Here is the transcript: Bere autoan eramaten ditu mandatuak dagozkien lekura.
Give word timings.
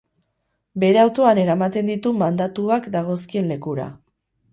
Bere 0.83 1.01
autoan 1.01 1.41
eramaten 1.41 1.91
ditu 1.91 2.13
mandatuak 2.21 2.87
dagozkien 2.97 3.53
lekura. 3.53 3.87